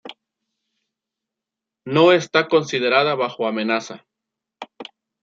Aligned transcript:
No 1.85 2.11
está 2.11 2.47
considerada 2.47 3.13
bajo 3.13 3.45
amenaza. 3.45 4.03